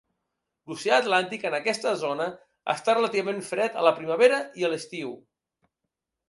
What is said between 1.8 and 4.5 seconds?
zona està relativament fred a la primavera